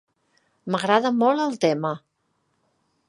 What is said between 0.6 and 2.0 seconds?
M'agrada molt el tema.